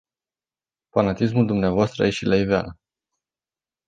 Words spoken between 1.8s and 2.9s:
a ieșit la iveală.